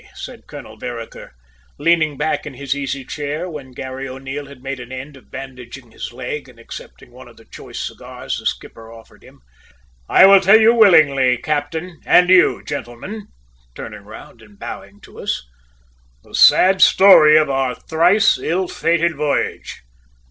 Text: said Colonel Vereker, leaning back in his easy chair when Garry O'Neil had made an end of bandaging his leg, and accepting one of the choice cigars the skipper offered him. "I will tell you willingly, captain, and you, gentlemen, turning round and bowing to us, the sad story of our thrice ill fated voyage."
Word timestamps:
said 0.15 0.47
Colonel 0.47 0.77
Vereker, 0.79 1.29
leaning 1.77 2.17
back 2.17 2.47
in 2.47 2.55
his 2.55 2.75
easy 2.75 3.05
chair 3.05 3.47
when 3.47 3.71
Garry 3.71 4.09
O'Neil 4.09 4.47
had 4.47 4.63
made 4.63 4.79
an 4.79 4.91
end 4.91 5.15
of 5.15 5.29
bandaging 5.29 5.91
his 5.91 6.11
leg, 6.11 6.49
and 6.49 6.57
accepting 6.59 7.11
one 7.11 7.27
of 7.27 7.37
the 7.37 7.45
choice 7.45 7.79
cigars 7.85 8.37
the 8.37 8.47
skipper 8.47 8.91
offered 8.91 9.23
him. 9.23 9.41
"I 10.09 10.25
will 10.25 10.41
tell 10.41 10.59
you 10.59 10.73
willingly, 10.73 11.37
captain, 11.37 11.99
and 12.03 12.29
you, 12.29 12.63
gentlemen, 12.63 13.27
turning 13.75 14.05
round 14.05 14.41
and 14.41 14.57
bowing 14.57 15.01
to 15.01 15.19
us, 15.19 15.45
the 16.23 16.33
sad 16.33 16.81
story 16.81 17.37
of 17.37 17.51
our 17.51 17.75
thrice 17.75 18.39
ill 18.39 18.67
fated 18.67 19.13
voyage." 19.15 19.83